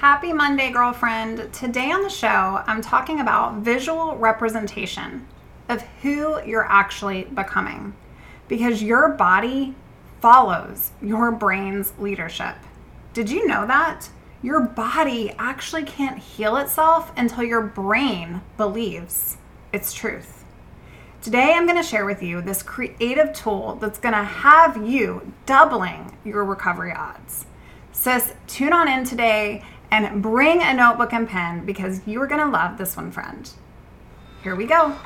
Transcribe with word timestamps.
Happy 0.00 0.32
Monday, 0.32 0.70
girlfriend. 0.70 1.52
Today 1.52 1.90
on 1.90 2.00
the 2.00 2.08
show, 2.08 2.62
I'm 2.66 2.80
talking 2.80 3.20
about 3.20 3.56
visual 3.56 4.16
representation 4.16 5.26
of 5.68 5.82
who 6.00 6.42
you're 6.42 6.64
actually 6.64 7.24
becoming 7.24 7.94
because 8.48 8.82
your 8.82 9.10
body 9.10 9.74
follows 10.22 10.92
your 11.02 11.30
brain's 11.30 11.92
leadership. 11.98 12.54
Did 13.12 13.28
you 13.28 13.46
know 13.46 13.66
that? 13.66 14.08
Your 14.42 14.62
body 14.62 15.34
actually 15.38 15.82
can't 15.82 16.18
heal 16.18 16.56
itself 16.56 17.12
until 17.14 17.44
your 17.44 17.60
brain 17.60 18.40
believes 18.56 19.36
its 19.70 19.92
truth. 19.92 20.44
Today, 21.20 21.52
I'm 21.52 21.66
going 21.66 21.76
to 21.76 21.86
share 21.86 22.06
with 22.06 22.22
you 22.22 22.40
this 22.40 22.62
creative 22.62 23.34
tool 23.34 23.76
that's 23.82 23.98
going 23.98 24.14
to 24.14 24.24
have 24.24 24.82
you 24.82 25.34
doubling 25.44 26.16
your 26.24 26.42
recovery 26.46 26.94
odds. 26.94 27.44
Sis, 27.92 28.32
tune 28.46 28.72
on 28.72 28.88
in 28.88 29.04
today 29.04 29.62
and 29.90 30.22
bring 30.22 30.62
a 30.62 30.74
notebook 30.74 31.12
and 31.12 31.28
pen 31.28 31.64
because 31.64 32.06
you 32.06 32.20
are 32.22 32.26
going 32.26 32.40
to 32.40 32.50
love 32.50 32.78
this 32.78 32.96
one, 32.96 33.10
friend. 33.10 33.50
Here 34.42 34.54
we 34.54 34.66
go. 34.66 34.96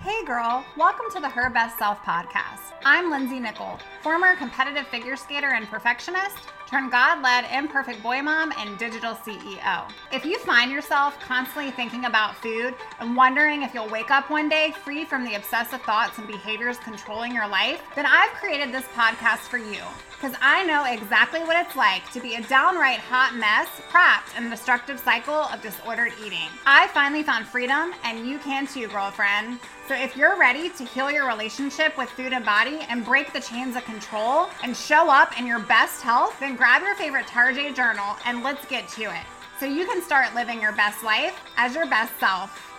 Hey, 0.00 0.24
girl, 0.26 0.64
welcome 0.76 1.06
to 1.12 1.20
the 1.20 1.28
Her 1.28 1.48
Best 1.48 1.78
Self 1.78 2.02
podcast. 2.02 2.72
I'm 2.84 3.10
Lindsey 3.10 3.40
Nichol, 3.40 3.78
former 4.02 4.36
competitive 4.36 4.86
figure 4.88 5.16
skater 5.16 5.54
and 5.54 5.66
perfectionist 5.66 6.38
turn 6.74 6.90
God 6.90 7.22
led 7.22 7.44
imperfect 7.56 8.02
boy 8.02 8.20
mom 8.20 8.52
and 8.58 8.76
digital 8.78 9.14
CEO. 9.14 9.88
If 10.12 10.24
you 10.24 10.40
find 10.40 10.72
yourself 10.72 11.18
constantly 11.20 11.70
thinking 11.70 12.06
about 12.06 12.34
food 12.36 12.74
and 12.98 13.16
wondering 13.16 13.62
if 13.62 13.74
you'll 13.74 13.88
wake 13.88 14.10
up 14.10 14.28
one 14.28 14.48
day 14.48 14.74
free 14.82 15.04
from 15.04 15.24
the 15.24 15.34
obsessive 15.34 15.82
thoughts 15.82 16.18
and 16.18 16.26
behaviors 16.26 16.78
controlling 16.78 17.32
your 17.32 17.46
life, 17.46 17.80
then 17.94 18.06
I've 18.06 18.30
created 18.30 18.72
this 18.72 18.86
podcast 18.86 19.46
for 19.46 19.58
you 19.58 19.82
because 20.14 20.36
I 20.40 20.64
know 20.64 20.84
exactly 20.84 21.40
what 21.40 21.56
it's 21.66 21.76
like 21.76 22.10
to 22.12 22.20
be 22.20 22.34
a 22.36 22.42
downright 22.42 22.98
hot 22.98 23.34
mess 23.34 23.68
trapped 23.90 24.36
in 24.36 24.46
a 24.46 24.50
destructive 24.50 24.98
cycle 24.98 25.34
of 25.34 25.60
disordered 25.60 26.12
eating. 26.24 26.48
I 26.64 26.86
finally 26.88 27.22
found 27.22 27.46
freedom, 27.46 27.92
and 28.04 28.26
you 28.26 28.38
can 28.38 28.66
too, 28.66 28.88
girlfriend. 28.88 29.58
So 29.86 29.94
if 29.94 30.16
you're 30.16 30.38
ready 30.38 30.70
to 30.70 30.84
heal 30.84 31.10
your 31.10 31.26
relationship 31.26 31.98
with 31.98 32.08
food 32.10 32.32
and 32.32 32.44
body 32.44 32.80
and 32.88 33.04
break 33.04 33.32
the 33.32 33.40
chains 33.40 33.76
of 33.76 33.84
control 33.84 34.48
and 34.62 34.76
show 34.76 35.10
up 35.10 35.38
in 35.38 35.46
your 35.46 35.60
best 35.60 36.00
health, 36.00 36.38
then 36.40 36.56
grab 36.56 36.82
your 36.82 36.94
favorite 36.94 37.26
Tarjay 37.26 37.74
journal 37.74 38.16
and 38.24 38.42
let's 38.42 38.64
get 38.66 38.88
to 38.90 39.02
it. 39.02 39.26
So 39.60 39.66
you 39.66 39.84
can 39.86 40.02
start 40.02 40.34
living 40.34 40.60
your 40.60 40.72
best 40.72 41.04
life 41.04 41.38
as 41.56 41.74
your 41.74 41.86
best 41.86 42.18
self. 42.18 42.70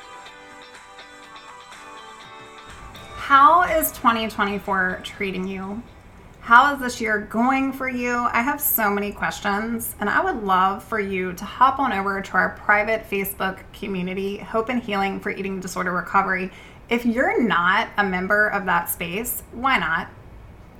How 3.16 3.64
is 3.64 3.92
2024 3.92 5.02
treating 5.04 5.48
you? 5.48 5.82
How 6.46 6.72
is 6.76 6.80
this 6.80 7.02
year 7.02 7.22
going 7.22 7.74
for 7.74 7.90
you? 7.90 8.18
I 8.32 8.44
have 8.44 8.62
so 8.62 8.92
many 8.92 9.12
questions, 9.12 9.96
and 10.00 10.08
I 10.08 10.24
would 10.24 10.44
love 10.44 10.84
for 10.84 11.00
you 11.00 11.34
to 11.34 11.44
hop 11.44 11.80
on 11.80 11.92
over 11.92 12.22
to 12.22 12.34
our 12.34 12.50
private 12.50 13.10
Facebook 13.10 13.62
community, 13.74 14.38
Hope 14.38 14.70
and 14.70 14.80
Healing 14.80 15.20
for 15.20 15.32
Eating 15.32 15.60
Disorder 15.60 15.92
Recovery. 15.92 16.52
If 16.88 17.04
you're 17.04 17.42
not 17.42 17.90
a 17.98 18.04
member 18.04 18.50
of 18.50 18.66
that 18.66 18.92
space, 18.92 19.42
why 19.54 19.80
not? 19.80 20.08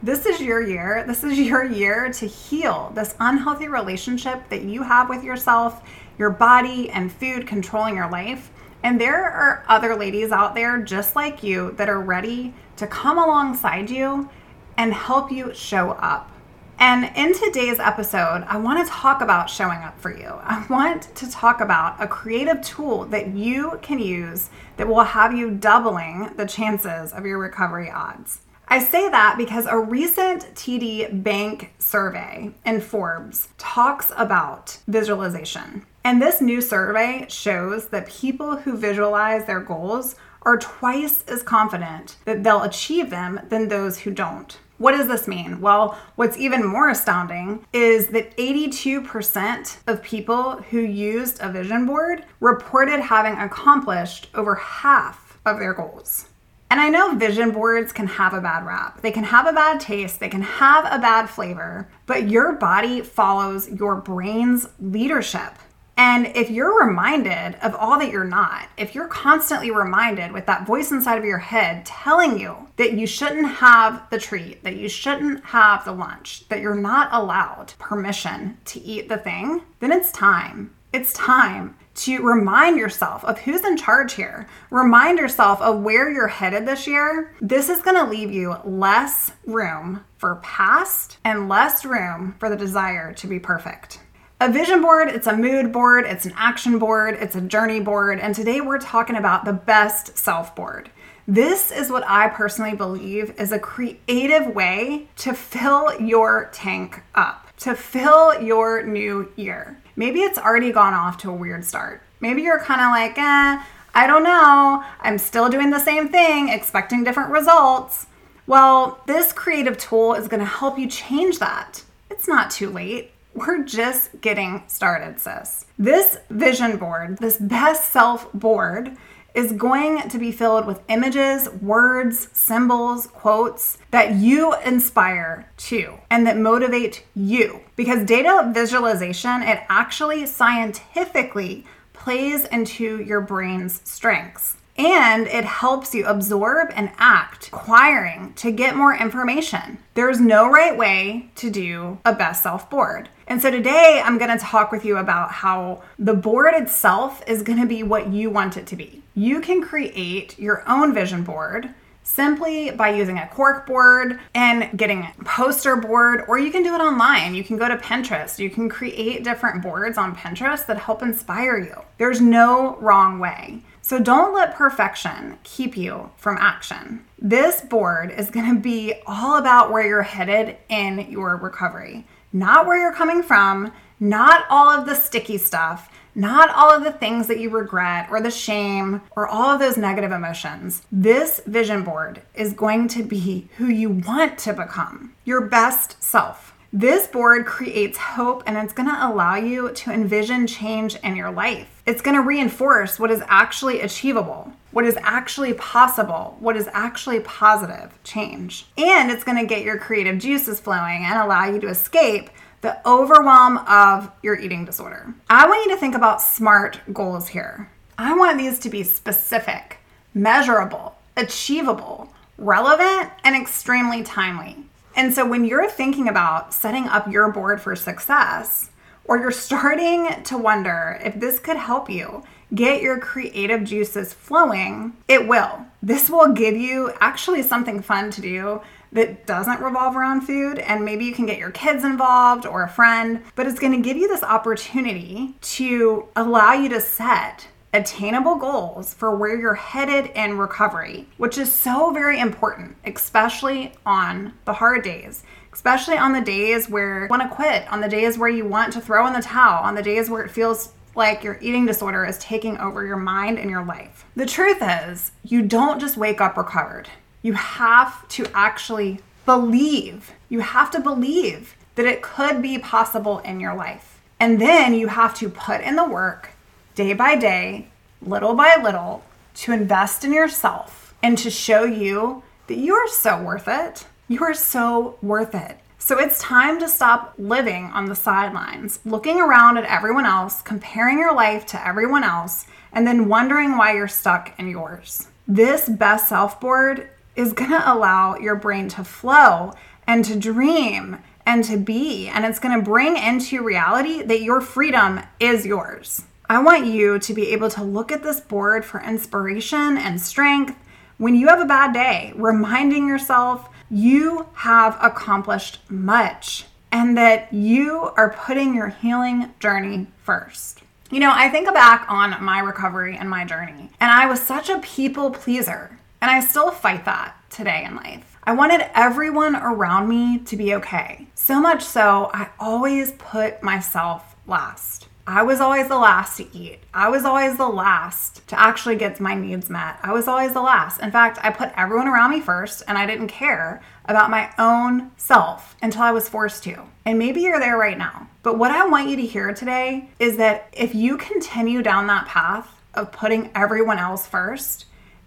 This 0.04 0.28
is 0.28 0.40
your 0.40 0.62
year. 0.62 1.04
This 1.08 1.24
is 1.24 1.40
your 1.40 1.66
year 1.66 2.14
to 2.14 2.28
heal 2.28 2.92
this 2.94 3.16
unhealthy 3.20 3.68
relationship 3.68 4.48
that 4.50 4.66
you 4.66 4.84
have 4.84 5.10
with 5.10 5.24
yourself, 5.24 5.82
your 6.20 6.30
body, 6.30 6.92
and 6.92 7.12
food 7.12 7.48
controlling 7.48 7.96
your 7.96 8.12
life. 8.12 8.52
And 8.84 9.02
there 9.02 9.24
are 9.24 9.66
other 9.68 9.96
ladies 9.96 10.32
out 10.32 10.54
there 10.54 10.80
just 10.84 11.16
like 11.16 11.42
you 11.42 11.72
that 11.78 11.90
are 11.90 12.02
ready 12.02 12.54
to 12.78 12.86
come 12.86 13.18
alongside 13.18 13.90
you 13.90 14.30
and 14.78 14.94
help 14.94 15.32
you 15.32 15.54
show 15.54 15.92
up. 15.92 16.32
And 16.78 17.10
in 17.16 17.34
today's 17.34 17.80
episode, 17.80 18.44
I 18.48 18.58
want 18.58 18.86
to 18.86 18.92
talk 18.92 19.22
about 19.22 19.50
showing 19.50 19.80
up 19.80 20.00
for 20.00 20.16
you. 20.16 20.28
I 20.28 20.66
want 20.70 21.16
to 21.16 21.32
talk 21.32 21.62
about 21.62 22.02
a 22.04 22.08
creative 22.08 22.62
tool 22.62 23.06
that 23.06 23.30
you 23.30 23.80
can 23.82 23.98
use 23.98 24.50
that 24.76 24.88
will 24.88 25.04
have 25.04 25.34
you 25.34 25.52
doubling 25.52 26.32
the 26.36 26.46
chances 26.46 27.14
of 27.14 27.26
your 27.26 27.40
recovery 27.40 27.90
odds. 27.90 28.40
I 28.68 28.80
say 28.80 29.08
that 29.10 29.38
because 29.38 29.68
a 29.68 29.78
recent 29.78 30.54
TD 30.56 31.24
Bank 31.24 31.74
survey 31.78 32.52
in 32.66 32.82
Forbes 32.82 33.50
talks 33.58 34.12
about 34.18 34.80
visualization. 34.88 35.86
And 36.04 36.22
this 36.22 36.42
new 36.42 36.62
survey 36.62 37.26
shows 37.30 37.88
that 37.88 38.08
people 38.08 38.58
who 38.58 38.76
visualize 38.76 39.46
their 39.46 39.60
goals 39.60 40.16
are 40.42 40.58
twice 40.58 41.24
as 41.28 41.42
confident 41.42 42.18
that 42.26 42.44
they'll 42.44 42.64
achieve 42.64 43.10
them 43.10 43.40
than 43.50 43.68
those 43.68 44.00
who 44.00 44.12
don't. 44.12 44.58
What 44.78 44.92
does 44.92 45.08
this 45.08 45.28
mean? 45.28 45.62
Well, 45.62 45.98
what's 46.16 46.38
even 46.38 46.66
more 46.66 46.90
astounding 46.90 47.66
is 47.72 48.08
that 48.08 48.36
82% 48.36 49.78
of 49.88 50.04
people 50.04 50.62
who 50.64 50.80
used 50.80 51.40
a 51.42 51.50
vision 51.50 51.86
board 51.86 52.26
reported 52.42 53.00
having 53.00 53.36
accomplished 53.36 54.30
over 54.34 54.56
half 54.56 55.38
of 55.46 55.60
their 55.60 55.74
goals. 55.74 56.28
And 56.70 56.82
I 56.82 56.90
know 56.90 57.16
vision 57.16 57.52
boards 57.52 57.94
can 57.94 58.08
have 58.08 58.34
a 58.34 58.42
bad 58.42 58.66
rap. 58.66 59.02
They 59.02 59.12
can 59.12 59.24
have 59.24 59.48
a 59.48 59.54
bad 59.54 59.80
taste, 59.80 60.20
they 60.20 60.30
can 60.30 60.42
have 60.42 60.86
a 60.86 61.00
bad 61.00 61.30
flavor, 61.30 61.88
but 62.06 62.28
your 62.28 62.54
body 62.54 63.02
follows 63.02 63.70
your 63.70 63.96
brain's 63.96 64.68
leadership. 64.82 65.54
And 65.98 66.28
if 66.36 66.50
you're 66.50 66.86
reminded 66.86 67.56
of 67.62 67.74
all 67.76 67.98
that 68.00 68.12
you're 68.12 68.26
not, 68.26 68.68
if 68.78 68.94
you're 68.94 69.08
constantly 69.08 69.72
reminded 69.72 70.34
with 70.34 70.46
that 70.46 70.68
voice 70.68 70.92
inside 70.92 71.18
of 71.18 71.24
your 71.24 71.38
head 71.38 71.86
telling 71.86 72.38
you 72.38 72.68
that 72.76 72.94
you 72.94 73.08
shouldn't 73.08 73.48
have 73.48 74.10
the 74.10 74.20
treat, 74.20 74.64
that 74.64 74.76
you 74.76 74.90
shouldn't 74.90 75.46
have 75.46 75.86
the 75.86 75.94
lunch, 75.94 76.48
that 76.50 76.60
you're 76.60 76.76
not 76.76 77.10
allowed 77.14 77.74
permission 77.80 78.58
to 78.66 78.82
eat 78.82 79.08
the 79.08 79.18
thing, 79.18 79.62
then 79.80 79.92
it's 79.92 80.12
time. 80.12 80.76
It's 80.92 81.14
time 81.14 81.76
to 81.96 82.22
remind 82.22 82.78
yourself 82.78 83.24
of 83.24 83.40
who's 83.40 83.64
in 83.66 83.78
charge 83.78 84.14
here. 84.14 84.48
Remind 84.70 85.18
yourself 85.18 85.62
of 85.62 85.82
where 85.82 86.10
you're 86.10 86.28
headed 86.28 86.66
this 86.66 86.88
year. 86.88 87.34
This 87.42 87.70
is 87.70 87.82
going 87.82 87.96
to 87.96 88.10
leave 88.10 88.32
you 88.32 88.56
less 88.66 89.32
room 89.46 90.04
for 90.18 90.36
past 90.38 91.18
and 91.24 91.50
less 91.50 91.86
room 91.86 92.36
for 92.40 92.50
the 92.50 92.56
desire 92.58 93.14
to 93.14 93.28
be 93.28 93.40
perfect. 93.40 94.00
A 94.42 94.52
vision 94.52 94.82
board, 94.82 95.08
it's 95.08 95.28
a 95.28 95.38
mood 95.38 95.72
board, 95.72 96.04
it's 96.06 96.26
an 96.26 96.34
action 96.36 96.78
board, 96.78 97.16
it's 97.22 97.38
a 97.38 97.42
journey 97.42 97.80
board, 97.80 98.20
and 98.20 98.36
today 98.36 98.60
we're 98.60 98.80
talking 98.80 99.16
about 99.16 99.46
the 99.46 99.54
best 99.54 100.18
self 100.18 100.54
board. 100.54 100.90
This 101.26 101.72
is 101.72 101.90
what 101.90 102.04
I 102.06 102.28
personally 102.28 102.76
believe 102.76 103.34
is 103.40 103.54
a 103.54 103.60
creative 103.60 104.54
way 104.54 105.08
to 105.20 105.34
fill 105.34 106.02
your 106.02 106.50
tank 106.52 107.02
up, 107.16 107.48
to 107.60 107.76
fill 107.76 108.42
your 108.42 108.84
new 108.84 109.32
year. 109.38 109.80
Maybe 109.96 110.20
it's 110.20 110.38
already 110.38 110.74
gone 110.74 110.94
off 110.94 111.18
to 111.20 111.30
a 111.30 111.34
weird 111.34 111.64
start. 111.64 112.04
Maybe 112.20 112.42
you're 112.42 112.60
kind 112.60 112.82
of 112.82 112.90
like, 112.92 113.18
eh, 113.18 113.64
I 113.94 114.06
don't 114.06 114.24
know. 114.24 114.84
I'm 115.00 115.18
still 115.18 115.48
doing 115.48 115.70
the 115.70 115.80
same 115.80 116.10
thing, 116.10 116.50
expecting 116.50 117.06
different 117.06 117.32
results. 117.32 118.08
Well, 118.48 119.00
this 119.08 119.32
creative 119.32 119.78
tool 119.78 120.14
is 120.14 120.28
going 120.28 120.42
to 120.42 120.46
help 120.46 120.78
you 120.78 120.90
change 120.90 121.40
that. 121.40 121.84
It's 122.10 122.28
not 122.28 122.52
too 122.52 122.70
late. 122.70 123.14
We're 123.36 123.66
just 123.66 124.22
getting 124.22 124.64
started, 124.68 125.20
sis. 125.20 125.66
This 125.78 126.18
vision 126.30 126.78
board, 126.78 127.18
this 127.18 127.38
best 127.38 127.92
self 127.92 128.32
board, 128.32 128.96
is 129.34 129.52
going 129.52 130.08
to 130.08 130.18
be 130.18 130.32
filled 130.32 130.66
with 130.66 130.82
images, 130.88 131.50
words, 131.62 132.30
symbols, 132.32 133.08
quotes 133.08 133.78
that 133.92 134.16
you 134.16 134.56
inspire 134.62 135.50
to 135.58 135.96
and 136.10 136.26
that 136.26 136.38
motivate 136.38 137.06
you. 137.14 137.60
Because 137.76 138.06
data 138.06 138.50
visualization, 138.54 139.42
it 139.44 139.64
actually 139.68 140.26
scientifically 140.26 141.66
plays 141.92 142.46
into 142.46 143.04
your 143.04 143.20
brain's 143.20 143.82
strengths 143.84 144.56
and 144.78 145.28
it 145.28 145.44
helps 145.44 145.94
you 145.94 146.06
absorb 146.06 146.70
and 146.74 146.92
act, 146.98 147.48
acquiring 147.48 148.34
to 148.36 148.52
get 148.52 148.78
more 148.78 148.96
information. 148.96 149.78
There's 149.94 150.22
no 150.22 150.50
right 150.50 150.78
way 150.78 151.30
to 151.36 151.50
do 151.50 151.98
a 152.06 152.14
best 152.14 152.42
self 152.42 152.70
board. 152.70 153.10
And 153.28 153.42
so 153.42 153.50
today 153.50 154.02
I'm 154.04 154.18
going 154.18 154.38
to 154.38 154.44
talk 154.44 154.72
with 154.72 154.86
you 154.86 154.98
about 154.98 155.32
how 155.32 155.82
the 155.98 156.14
board 156.14 156.54
itself 156.54 157.24
is 157.28 157.42
going 157.42 157.60
to 157.60 157.66
be 157.66 157.82
what 157.82 158.10
you 158.10 158.30
want 158.30 158.56
it 158.56 158.68
to 158.68 158.76
be. 158.76 159.02
You 159.16 159.42
can 159.42 159.64
create 159.64 160.38
your 160.38 160.64
own 160.70 160.94
vision 160.94 161.24
board 161.24 161.74
simply 162.04 162.70
by 162.70 162.90
using 162.90 163.18
a 163.18 163.28
cork 163.30 163.66
board 163.66 164.20
and 164.36 164.78
getting 164.78 165.02
a 165.02 165.24
poster 165.24 165.76
board, 165.76 166.24
or 166.28 166.38
you 166.38 166.52
can 166.52 166.62
do 166.62 166.76
it 166.76 166.80
online. 166.80 167.34
You 167.34 167.44
can 167.44 167.58
go 167.58 167.68
to 167.68 167.78
Pinterest. 167.78 168.38
You 168.38 168.52
can 168.52 168.70
create 168.70 169.24
different 169.24 169.64
boards 169.64 169.98
on 169.98 170.16
Pinterest 170.16 170.68
that 170.68 170.78
help 170.78 171.02
inspire 171.02 171.58
you. 171.58 171.76
There's 171.98 172.22
no 172.22 172.76
wrong 172.76 173.18
way. 173.20 173.64
So 173.82 174.00
don't 174.00 174.36
let 174.36 174.56
perfection 174.56 175.40
keep 175.44 175.76
you 175.76 176.12
from 176.18 176.38
action. 176.40 177.06
This 177.20 177.62
board 177.62 178.12
is 178.12 178.30
going 178.30 178.54
to 178.54 178.62
be 178.62 178.94
all 179.08 179.38
about 179.38 179.72
where 179.72 179.86
you're 179.86 180.04
headed 180.04 180.58
in 180.70 181.10
your 181.10 181.38
recovery, 181.38 182.06
not 182.36 182.68
where 182.68 182.78
you're 182.78 182.94
coming 182.94 183.24
from, 183.24 183.72
not 183.98 184.44
all 184.50 184.68
of 184.68 184.86
the 184.86 184.94
sticky 184.94 185.38
stuff, 185.38 185.90
not 186.14 186.50
all 186.50 186.70
of 186.70 186.84
the 186.84 186.92
things 186.92 187.28
that 187.28 187.40
you 187.40 187.50
regret 187.50 188.08
or 188.12 188.20
the 188.20 188.30
shame 188.30 189.02
or 189.16 189.26
all 189.26 189.52
of 189.52 189.60
those 189.60 189.78
negative 189.78 190.12
emotions. 190.12 190.86
This 190.92 191.42
vision 191.46 191.84
board 191.84 192.22
is 192.34 192.52
going 192.52 192.90
to 192.90 193.04
be 193.04 193.48
who 193.56 193.68
you 193.68 193.90
want 193.90 194.38
to 194.40 194.54
become, 194.54 195.14
your 195.24 195.48
best 195.48 196.04
self. 196.04 196.54
This 196.74 197.08
board 197.08 197.46
creates 197.46 197.98
hope 197.98 198.44
and 198.46 198.58
it's 198.58 198.74
going 198.74 198.90
to 198.90 199.08
allow 199.08 199.36
you 199.36 199.72
to 199.72 199.94
envision 199.94 200.46
change 200.46 200.96
in 200.98 201.16
your 201.16 201.32
life. 201.32 201.82
It's 201.86 202.02
going 202.02 202.18
to 202.18 202.22
reinforce 202.22 203.00
what 203.00 203.12
is 203.12 203.24
actually 203.28 203.80
achievable, 203.80 204.52
what 204.76 204.84
is 204.84 204.98
actually 205.04 205.54
possible, 205.54 206.36
what 206.42 206.58
is 206.58 206.68
actually 206.74 207.22
positive 207.22 207.98
change. 208.04 208.66
And 208.78 209.10
it's 209.10 209.24
going 209.24 209.38
to 209.38 209.46
get 209.46 209.64
your 209.64 209.78
creative 209.78 210.18
juices 210.18 210.60
flowing 210.60 211.06
and 211.06 211.18
allow 211.18 211.46
you 211.46 211.62
to 211.62 211.70
escape 211.70 212.30
the 212.60 212.86
overwhelm 212.86 213.60
of 213.60 214.12
your 214.22 214.38
eating 214.38 214.66
disorder. 214.66 215.16
I 215.30 215.48
want 215.48 215.66
you 215.66 215.72
to 215.74 215.80
think 215.80 215.96
about 215.96 216.22
SMART 216.22 216.82
goals 216.92 217.30
here. 217.30 217.72
I 217.98 218.18
want 218.18 218.38
these 218.38 218.60
to 218.60 218.70
be 218.70 218.84
specific, 218.84 219.78
measurable, 220.14 220.98
achievable, 221.16 222.14
relevant, 222.38 223.12
and 223.24 223.34
extremely 223.34 224.04
timely. 224.04 224.66
And 224.94 225.14
so 225.14 225.26
when 225.26 225.46
you're 225.46 225.70
thinking 225.70 226.10
about 226.10 226.54
setting 226.54 226.90
up 226.90 227.10
your 227.10 227.32
board 227.32 227.62
for 227.62 227.78
success, 227.78 228.72
or 229.06 229.20
you're 229.20 229.32
starting 229.32 230.22
to 230.24 230.38
wonder 230.38 231.00
if 231.02 231.18
this 231.18 231.40
could 231.40 231.58
help 231.58 231.90
you 231.90 232.24
get 232.56 232.82
your 232.82 233.00
creative 233.00 233.64
juices 233.64 234.14
flowing, 234.14 234.96
it 235.08 235.28
will. 235.28 235.66
This 235.84 236.10
will 236.10 236.34
give 236.34 236.56
you 236.56 236.92
actually 237.00 237.44
something 237.44 237.82
fun 237.82 238.10
to 238.12 238.22
do 238.22 238.62
that 238.92 239.26
doesn't 239.28 239.62
revolve 239.62 239.96
around 239.96 240.22
food, 240.22 240.58
and 240.60 240.86
maybe 240.86 241.06
you 241.06 241.14
can 241.14 241.26
get 241.26 241.38
your 241.38 241.52
kids 241.52 241.84
involved 241.84 242.46
or 242.46 242.64
a 242.64 242.70
friend, 242.70 243.22
but 243.36 243.46
it's 243.46 243.60
gonna 243.60 243.82
give 243.82 243.98
you 243.98 244.08
this 244.08 244.24
opportunity 244.24 245.36
to 245.42 246.08
allow 246.16 246.54
you 246.54 246.70
to 246.70 246.80
set 246.80 247.48
attainable 247.74 248.36
goals 248.36 248.94
for 248.94 249.14
where 249.14 249.38
you're 249.38 249.54
headed 249.54 250.06
in 250.16 250.38
recovery, 250.38 251.10
which 251.18 251.38
is 251.38 251.52
so 251.52 251.92
very 251.92 252.20
important, 252.20 252.78
especially 252.86 253.74
on 253.86 254.34
the 254.46 254.54
hard 254.54 254.82
days, 254.82 255.24
especially 255.52 255.98
on 255.98 256.14
the 256.14 256.22
days 256.22 256.70
where 256.70 257.04
you 257.04 257.08
want 257.10 257.22
to 257.22 257.28
quit, 257.28 257.70
on 257.70 257.82
the 257.82 257.90
days 257.90 258.18
where 258.18 258.30
you 258.30 258.46
want 258.46 258.72
to 258.72 258.80
throw 258.80 259.06
in 259.08 259.14
the 259.14 259.22
towel, 259.22 259.62
on 259.62 259.76
the 259.76 259.84
days 259.84 260.10
where 260.10 260.24
it 260.24 260.32
feels 260.32 260.72
like 260.96 261.24
your 261.24 261.38
eating 261.42 261.66
disorder 261.66 262.06
is 262.06 262.18
taking 262.18 262.58
over 262.58 262.86
your 262.86 262.98
mind 262.98 263.38
and 263.38 263.50
your 263.50 263.64
life. 263.64 264.06
The 264.16 264.26
truth 264.26 264.60
is, 264.62 265.12
you 265.24 265.42
don't 265.42 265.80
just 265.80 265.98
wake 265.98 266.22
up 266.22 266.38
recovered. 266.38 266.90
You 267.22 267.34
have 267.34 268.08
to 268.10 268.26
actually 268.34 269.00
believe. 269.26 270.12
You 270.30 270.40
have 270.42 270.72
to 270.72 270.80
believe 270.80 271.56
that 271.76 271.86
it 271.86 272.02
could 272.02 272.42
be 272.42 272.58
possible 272.58 273.20
in 273.20 273.40
your 273.40 273.56
life. 273.56 274.02
And 274.20 274.40
then 274.40 274.74
you 274.74 274.88
have 274.88 275.14
to 275.16 275.30
put 275.30 275.62
in 275.62 275.76
the 275.76 275.90
work 275.90 276.30
day 276.74 276.94
by 276.94 277.16
day, 277.16 277.68
little 278.02 278.34
by 278.34 278.56
little, 278.62 279.04
to 279.36 279.52
invest 279.52 280.06
in 280.06 280.14
yourself 280.14 280.94
and 281.04 281.18
to 281.18 281.30
show 281.30 281.64
you 281.64 282.24
that 282.48 282.58
you 282.58 282.74
are 282.74 282.88
so 282.88 283.22
worth 283.22 283.48
it. 283.48 283.86
You 284.08 284.24
are 284.24 284.34
so 284.34 284.98
worth 285.02 285.36
it. 285.36 285.58
So 285.86 286.00
it's 286.00 286.18
time 286.18 286.60
to 286.62 286.68
stop 286.68 287.14
living 287.20 287.66
on 287.66 287.86
the 287.86 287.94
sidelines, 287.94 288.80
looking 288.86 289.22
around 289.22 289.60
at 289.60 289.66
everyone 289.66 290.08
else, 290.08 290.42
comparing 290.42 290.98
your 290.98 291.14
life 291.14 291.46
to 291.46 291.68
everyone 291.68 292.04
else, 292.04 292.48
and 292.74 292.88
then 292.88 293.08
wondering 293.08 293.56
why 293.56 293.76
you're 293.76 293.88
stuck 293.88 294.34
in 294.40 294.50
yours. 294.50 295.10
This 295.28 295.70
best 295.70 296.10
self 296.10 296.42
board 296.42 296.90
is 297.16 297.34
gonna 297.34 297.62
allow 297.64 298.16
your 298.16 298.36
brain 298.36 298.68
to 298.70 298.84
flow 298.84 299.54
and 299.86 300.04
to 300.06 300.16
dream 300.16 300.98
and 301.24 301.44
to 301.44 301.56
be, 301.56 302.08
and 302.08 302.26
it's 302.26 302.40
gonna 302.40 302.64
bring 302.64 302.98
into 302.98 303.44
reality 303.44 304.02
that 304.02 304.24
your 304.24 304.42
freedom 304.42 305.02
is 305.20 305.46
yours. 305.46 306.02
I 306.28 306.42
want 306.42 306.66
you 306.66 306.98
to 306.98 307.14
be 307.14 307.28
able 307.28 307.52
to 307.52 307.64
look 307.64 307.92
at 307.92 308.02
this 308.02 308.20
board 308.20 308.66
for 308.66 308.82
inspiration 308.82 309.78
and 309.78 310.02
strength 310.02 310.58
when 310.98 311.14
you 311.14 311.28
have 311.28 311.42
a 311.42 311.46
bad 311.46 311.76
day, 311.76 312.12
reminding 312.16 312.88
yourself 312.88 313.50
you 313.70 314.28
have 314.34 314.78
accomplished 314.82 315.60
much 315.70 316.46
and 316.72 316.98
that 316.98 317.32
you 317.32 317.92
are 317.96 318.14
putting 318.14 318.54
your 318.54 318.68
healing 318.68 319.34
journey 319.40 319.88
first. 320.04 320.62
You 320.92 321.00
know, 321.00 321.12
I 321.14 321.30
think 321.30 321.52
back 321.54 321.86
on 321.90 322.24
my 322.24 322.40
recovery 322.40 322.96
and 322.98 323.10
my 323.10 323.26
journey, 323.26 323.72
and 323.80 323.92
I 323.92 324.08
was 324.08 324.22
such 324.22 324.50
a 324.50 324.60
people 324.60 325.10
pleaser, 325.10 325.80
and 326.02 326.12
I 326.12 326.20
still 326.20 326.52
fight 326.52 326.86
that 326.86 327.16
today 327.30 327.64
in 327.66 327.76
life. 327.76 328.18
I 328.24 328.34
wanted 328.34 328.70
everyone 328.74 329.36
around 329.36 329.88
me 329.88 330.20
to 330.20 330.36
be 330.36 330.54
okay. 330.56 331.08
So 331.16 331.40
much 331.40 331.64
so, 331.64 332.10
I 332.14 332.30
always 332.40 332.92
put 332.94 333.42
myself 333.42 334.16
last. 334.28 334.88
I 335.08 335.22
was 335.22 335.40
always 335.40 335.68
the 335.68 335.78
last 335.78 336.18
to 336.18 336.36
eat. 336.36 336.60
I 336.74 336.90
was 336.90 337.06
always 337.06 337.38
the 337.38 337.48
last 337.48 338.28
to 338.28 338.40
actually 338.40 338.76
get 338.76 339.00
my 339.00 339.14
needs 339.14 339.52
met. 339.52 339.78
I 339.84 339.94
was 339.94 340.08
always 340.08 340.34
the 340.34 340.42
last. 340.42 340.82
In 340.82 340.92
fact, 340.92 341.20
I 341.22 341.30
put 341.30 341.52
everyone 341.56 341.88
around 341.88 342.10
me 342.10 342.22
first 342.22 342.64
and 342.68 342.76
I 342.76 342.88
didn't 342.88 343.10
care 343.10 343.62
about 343.86 344.10
my 344.10 344.34
own 344.40 344.90
self 344.98 345.56
until 345.62 345.84
I 345.84 345.92
was 345.92 346.10
forced 346.10 346.44
to. 346.46 346.64
And 346.86 346.98
maybe 346.98 347.22
you're 347.22 347.40
there 347.40 347.56
right 347.58 347.78
now. 347.78 348.10
But 348.24 348.40
what 348.40 348.50
I 348.50 348.66
want 348.66 348.90
you 348.90 348.96
to 348.96 349.06
hear 349.06 349.32
today 349.32 349.90
is 350.00 350.18
that 350.18 350.48
if 350.52 350.74
you 350.74 350.98
continue 350.98 351.62
down 351.62 351.86
that 351.86 352.08
path 352.08 352.50
of 352.74 352.92
putting 352.92 353.30
everyone 353.36 353.78
else 353.78 354.08
first 354.08 354.66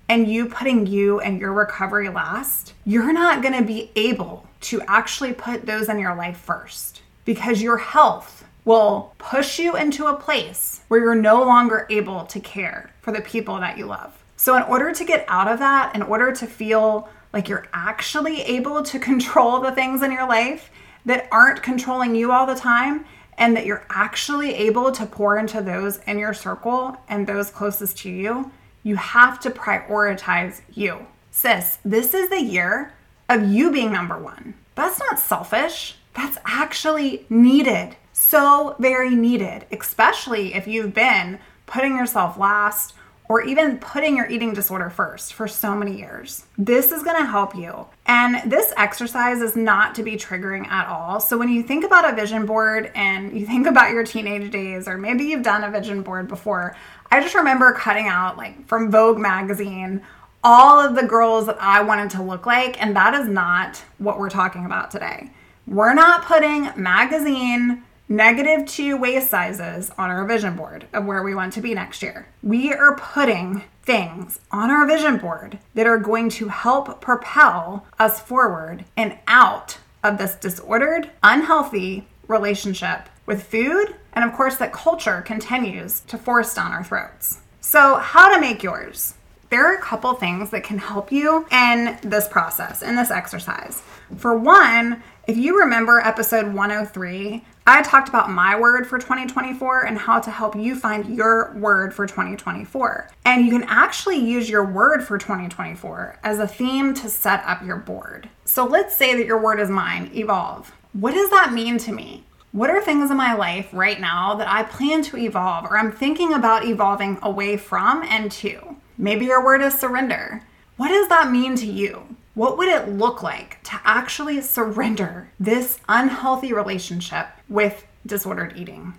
and 0.09 0.29
you 0.29 0.47
putting 0.47 0.87
you 0.87 1.19
and 1.21 1.41
your 1.41 1.53
recovery 1.53 2.09
last, 2.09 2.73
you're 2.85 3.13
not 3.13 3.43
going 3.43 3.55
to 3.55 3.65
be 3.65 3.91
able 3.97 4.47
to 4.61 4.81
actually 4.83 5.33
put 5.33 5.67
those 5.67 5.89
in 5.89 5.99
your 5.99 6.15
life 6.15 6.39
first 6.39 7.03
because 7.25 7.61
your 7.61 7.79
health 7.79 8.38
will 8.69 9.15
push 9.17 9.59
you 9.59 9.75
into 9.77 10.05
a 10.05 10.15
place 10.15 10.83
where 10.89 11.01
you're 11.01 11.15
no 11.15 11.43
longer 11.43 11.87
able 11.89 12.27
to 12.27 12.39
care 12.39 12.91
for 13.01 13.13
the 13.13 13.23
people 13.23 13.59
that 13.59 13.79
you 13.79 13.87
love. 13.87 14.23
So, 14.37 14.57
in 14.57 14.63
order 14.65 14.93
to 14.93 15.05
get 15.07 15.25
out 15.27 15.49
of 15.49 15.59
that, 15.61 15.95
in 15.95 16.03
order 16.03 16.33
to 16.33 16.47
feel 16.47 17.09
like 17.33 17.49
you're 17.49 17.67
actually 17.73 18.43
able 18.43 18.83
to 18.83 18.99
control 19.11 19.61
the 19.61 19.73
things 19.73 20.03
in 20.03 20.13
your 20.13 20.29
life 20.29 20.71
that 21.07 21.29
aren't 21.33 21.63
controlling 21.63 22.15
you 22.15 22.31
all 22.31 22.45
the 22.45 22.55
time, 22.55 23.07
and 23.39 23.57
that 23.57 23.65
you're 23.65 23.87
actually 23.89 24.53
able 24.55 24.93
to 24.93 25.07
pour 25.07 25.39
into 25.39 25.63
those 25.63 25.97
in 26.07 26.19
your 26.19 26.35
circle 26.35 26.95
and 27.09 27.27
those 27.27 27.51
closest 27.51 27.97
to 27.97 28.11
you, 28.11 28.51
you 28.83 28.97
have 28.97 29.41
to 29.41 29.49
prioritize 29.49 30.61
you. 30.75 31.07
Sis, 31.31 31.79
this 31.87 32.13
is 32.13 32.29
the 32.29 32.43
year 32.43 32.93
of 33.31 33.49
you 33.49 33.73
being 33.73 33.93
number 33.93 34.19
one. 34.19 34.53
That's 34.75 34.99
not 34.99 35.19
selfish, 35.19 35.97
that's 36.13 36.37
actually 36.45 37.25
needed 37.31 37.97
so 38.21 38.75
very 38.81 39.15
needed, 39.15 39.65
especially 39.71 40.53
if 40.53 40.67
you've 40.67 40.93
been 40.93 41.39
putting 41.67 41.97
yourself 41.97 42.37
last 42.37 42.95
or 43.29 43.43
even 43.43 43.79
putting 43.79 44.17
your 44.17 44.29
eating 44.29 44.53
disorder 44.53 44.91
first 44.91 45.35
for 45.35 45.47
so 45.47 45.75
many 45.75 45.97
years. 45.97 46.45
This 46.59 46.91
is 46.91 47.05
gonna 47.05 47.25
help 47.25 47.55
you. 47.55 47.87
And 48.07 48.51
this 48.51 48.73
exercise 48.77 49.41
is 49.41 49.55
not 49.55 49.95
to 49.95 50.03
be 50.03 50.17
triggering 50.17 50.67
at 50.67 50.89
all. 50.89 51.21
So 51.21 51.39
when 51.39 51.49
you 51.49 51.63
think 51.63 51.85
about 51.85 52.11
a 52.11 52.17
vision 52.17 52.45
board 52.45 52.91
and 52.95 53.39
you 53.39 53.47
think 53.47 53.69
about 53.69 53.93
your 53.93 54.03
teenage 54.03 54.51
days, 54.51 54.89
or 54.89 54.99
maybe 54.99 55.25
you've 55.25 55.45
done 55.45 55.63
a 55.63 55.71
vision 55.71 56.03
board 56.03 56.27
before, 56.27 56.75
I 57.13 57.21
just 57.21 57.37
remember 57.37 57.73
cutting 57.73 58.09
out, 58.09 58.37
like 58.37 58.67
from 58.67 58.91
Vogue 58.91 59.19
magazine, 59.19 60.03
all 60.43 60.81
of 60.81 60.97
the 60.97 61.07
girls 61.07 61.47
that 61.47 61.59
I 61.61 61.83
wanted 61.83 62.11
to 62.11 62.23
look 62.23 62.47
like. 62.47 62.83
And 62.83 62.97
that 62.97 63.15
is 63.15 63.29
not 63.29 63.77
what 63.99 64.19
we're 64.19 64.29
talking 64.29 64.67
about 64.67 64.91
today. 64.91 65.31
We're 65.69 65.95
not 65.95 66.25
putting 66.25 66.71
magazine 66.77 67.85
negative 68.09 68.67
two 68.67 68.97
waist 68.97 69.29
sizes 69.29 69.91
on 69.99 70.11
our 70.11 70.25
vision 70.25 70.57
board 70.57 70.87
of 70.93 71.05
where 71.05 71.23
we 71.23 71.35
want 71.35 71.53
to 71.53 71.61
be 71.61 71.75
next 71.75 72.03
year. 72.03 72.27
We 72.43 72.73
are 72.73 72.97
putting 72.97 73.65
things 73.83 74.41
on 74.51 74.71
our 74.71 74.87
vision 74.87 75.19
board 75.19 75.59
that 75.75 75.87
are 75.87 75.99
going 75.99 76.31
to 76.31 76.49
help 76.49 77.01
propel 77.01 77.87
us 77.99 78.21
forward 78.21 78.85
and 78.97 79.19
out 79.27 79.79
of 80.03 80.19
this 80.19 80.35
disordered, 80.37 81.11
unhealthy 81.23 82.07
relationship 82.29 83.09
with 83.27 83.43
food, 83.43 83.95
and 84.13 84.25
of 84.25 84.33
course, 84.35 84.57
that 84.57 84.73
culture 84.73 85.23
continues 85.23 86.01
to 86.01 86.17
force 86.17 86.55
down 86.55 86.73
our 86.73 86.85
throats. 86.85 87.41
So, 87.61 87.97
how 87.97 88.35
to 88.35 88.41
make 88.41 88.63
yours? 88.63 89.15
There 89.51 89.65
are 89.67 89.77
a 89.77 89.83
couple 89.83 90.13
things 90.15 90.51
that 90.51 90.65
can 90.65 90.79
help 90.79 91.11
you 91.11 91.47
in 91.51 91.99
this 92.03 92.29
process, 92.29 92.83
in 92.83 92.97
this 92.97 93.11
exercise. 93.11 93.83
For 94.17 94.37
one, 94.37 95.03
if 95.27 95.37
you 95.37 95.61
remember 95.61 96.01
episode 96.01 96.55
103, 96.55 97.45
I 97.69 97.83
talked 97.83 98.09
about 98.09 98.31
my 98.31 98.59
word 98.59 98.87
for 98.87 98.99
2024 98.99 99.83
and 99.83 99.99
how 99.99 100.21
to 100.21 100.31
help 100.31 100.57
you 100.57 100.75
find 100.75 101.15
your 101.15 101.53
word 101.53 101.93
for 101.93 102.07
2024. 102.07 103.11
And 103.27 103.45
you 103.45 103.51
can 103.51 103.69
actually 103.69 104.17
use 104.17 104.49
your 104.49 104.65
word 104.65 105.05
for 105.05 105.19
2024 105.19 106.19
as 106.25 106.39
a 106.39 106.49
theme 106.49 106.95
to 106.95 107.11
set 107.11 107.45
up 107.45 107.63
your 107.63 107.77
board. 107.77 108.31
So 108.47 108.65
let's 108.65 108.97
say 108.97 109.15
that 109.15 109.27
your 109.27 109.39
word 109.39 109.61
is 109.61 109.69
mine, 109.69 110.11
evolve. 110.15 110.73
What 110.95 111.13
does 111.13 111.29
that 111.29 111.53
mean 111.53 111.77
to 111.81 111.93
me? 111.93 112.25
What 112.53 112.71
are 112.71 112.81
things 112.81 113.11
in 113.11 113.19
my 113.19 113.35
life 113.35 113.69
right 113.75 114.01
now 114.01 114.35
that 114.37 114.49
I 114.49 114.63
plan 114.63 115.03
to 115.03 115.19
evolve 115.19 115.67
or 115.67 115.77
I'm 115.77 115.93
thinking 115.93 116.33
about 116.33 116.65
evolving 116.65 117.19
away 117.21 117.59
from 117.59 118.03
and 118.05 118.33
to? 118.33 118.77
Maybe 118.97 119.27
your 119.27 119.45
word 119.45 119.61
is 119.61 119.79
surrender. 119.79 120.43
What 120.79 120.89
does 120.89 121.09
that 121.09 121.31
mean 121.31 121.55
to 121.57 121.67
you? 121.67 122.17
What 122.33 122.57
would 122.57 122.69
it 122.69 122.89
look 122.89 123.23
like 123.23 123.63
to 123.65 123.81
actually 123.85 124.41
surrender 124.41 125.29
this 125.39 125.81
unhealthy 125.89 126.53
relationship 126.53 127.27
with 127.49 127.87
disordered 128.07 128.57
eating? 128.57 128.95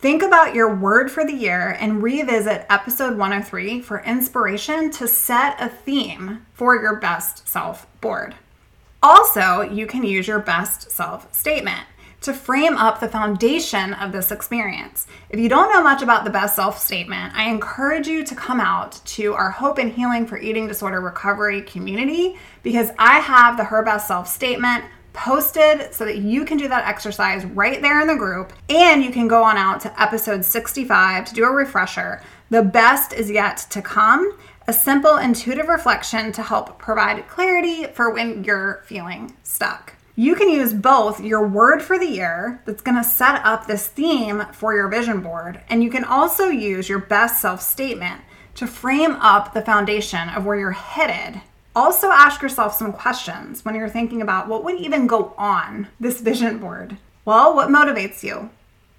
Think 0.00 0.22
about 0.22 0.54
your 0.54 0.74
word 0.74 1.10
for 1.10 1.26
the 1.26 1.34
year 1.34 1.76
and 1.78 2.02
revisit 2.02 2.64
episode 2.70 3.18
103 3.18 3.82
for 3.82 4.02
inspiration 4.02 4.90
to 4.92 5.06
set 5.06 5.60
a 5.60 5.68
theme 5.68 6.46
for 6.54 6.74
your 6.80 6.96
best 6.96 7.46
self 7.46 7.86
board. 8.00 8.34
Also, 9.02 9.60
you 9.60 9.86
can 9.86 10.02
use 10.02 10.26
your 10.26 10.38
best 10.38 10.90
self 10.90 11.34
statement 11.34 11.82
to 12.22 12.34
frame 12.34 12.76
up 12.76 13.00
the 13.00 13.08
foundation 13.08 13.94
of 13.94 14.12
this 14.12 14.30
experience. 14.30 15.06
If 15.30 15.40
you 15.40 15.48
don't 15.48 15.72
know 15.72 15.82
much 15.82 16.02
about 16.02 16.24
the 16.24 16.30
best 16.30 16.56
self 16.56 16.78
statement, 16.78 17.34
I 17.34 17.50
encourage 17.50 18.06
you 18.06 18.24
to 18.24 18.34
come 18.34 18.60
out 18.60 19.00
to 19.04 19.34
our 19.34 19.50
Hope 19.50 19.78
and 19.78 19.92
Healing 19.92 20.26
for 20.26 20.38
Eating 20.38 20.66
Disorder 20.66 21.00
Recovery 21.00 21.62
community 21.62 22.38
because 22.62 22.90
I 22.98 23.18
have 23.20 23.56
the 23.56 23.64
Her 23.64 23.82
Best 23.82 24.06
Self 24.08 24.28
statement 24.28 24.84
posted 25.12 25.92
so 25.92 26.04
that 26.04 26.18
you 26.18 26.44
can 26.44 26.56
do 26.56 26.68
that 26.68 26.86
exercise 26.86 27.44
right 27.44 27.82
there 27.82 28.00
in 28.00 28.06
the 28.06 28.16
group 28.16 28.52
and 28.68 29.02
you 29.02 29.10
can 29.10 29.28
go 29.28 29.42
on 29.42 29.56
out 29.56 29.80
to 29.80 30.02
episode 30.02 30.44
65 30.44 31.24
to 31.26 31.34
do 31.34 31.44
a 31.44 31.50
refresher. 31.50 32.22
The 32.50 32.62
best 32.62 33.12
is 33.12 33.30
yet 33.30 33.66
to 33.70 33.82
come. 33.82 34.36
A 34.66 34.72
simple 34.72 35.16
intuitive 35.16 35.68
reflection 35.68 36.32
to 36.32 36.42
help 36.42 36.78
provide 36.78 37.26
clarity 37.28 37.86
for 37.86 38.10
when 38.10 38.44
you're 38.44 38.82
feeling 38.86 39.36
stuck. 39.42 39.94
You 40.16 40.34
can 40.34 40.50
use 40.50 40.74
both 40.74 41.20
your 41.20 41.46
word 41.46 41.82
for 41.82 41.98
the 41.98 42.06
year 42.06 42.62
that's 42.66 42.82
going 42.82 42.96
to 42.96 43.02
set 43.02 43.44
up 43.44 43.66
this 43.66 43.86
theme 43.86 44.44
for 44.52 44.74
your 44.74 44.88
vision 44.88 45.22
board, 45.22 45.62
and 45.68 45.82
you 45.82 45.90
can 45.90 46.04
also 46.04 46.48
use 46.48 46.88
your 46.88 46.98
best 46.98 47.40
self 47.40 47.62
statement 47.62 48.20
to 48.56 48.66
frame 48.66 49.12
up 49.12 49.54
the 49.54 49.62
foundation 49.62 50.28
of 50.28 50.44
where 50.44 50.58
you're 50.58 50.72
headed. 50.72 51.40
Also, 51.74 52.08
ask 52.08 52.42
yourself 52.42 52.74
some 52.74 52.92
questions 52.92 53.64
when 53.64 53.74
you're 53.74 53.88
thinking 53.88 54.20
about 54.22 54.48
what 54.48 54.64
would 54.64 54.80
even 54.80 55.06
go 55.06 55.34
on 55.38 55.88
this 55.98 56.20
vision 56.20 56.58
board. 56.58 56.96
Well, 57.24 57.54
what 57.54 57.68
motivates 57.68 58.22
you? 58.22 58.50